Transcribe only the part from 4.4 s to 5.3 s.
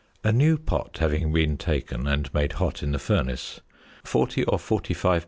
or 45 lbs.